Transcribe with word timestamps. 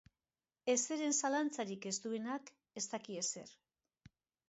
Ezeren 0.73 1.13
zalantzarik 1.21 1.87
ez 1.91 1.95
duenak 2.07 2.53
ez 2.83 2.87
daki 2.97 3.23
ezer. 3.25 3.57